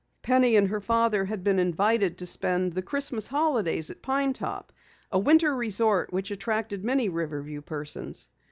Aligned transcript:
Penny 0.23 0.55
and 0.55 0.69
her 0.69 0.81
father 0.81 1.25
had 1.25 1.43
been 1.43 1.59
invited 1.59 2.17
to 2.17 2.25
spend 2.25 2.73
the 2.73 2.81
Christmas 2.81 3.27
holidays 3.27 3.91
at 3.91 4.01
Pine 4.01 4.33
Top, 4.33 4.73
a 5.11 5.19
winter 5.19 5.53
resort 5.53 6.11
which 6.11 6.31
attracted 6.31 6.83
many 6.83 7.07
Riverview 7.07 7.61
persons. 7.61 8.27